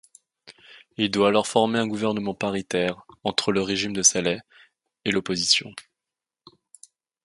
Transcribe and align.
Il 0.97 1.11
doit 1.11 1.27
alors 1.27 1.45
former 1.45 1.77
un 1.77 1.85
gouvernement 1.85 2.33
paritaire 2.33 3.05
entre 3.23 3.51
le 3.51 3.61
régime 3.61 3.93
de 3.93 4.01
Saleh 4.01 4.39
et 5.05 5.11
l'opposition. 5.11 5.75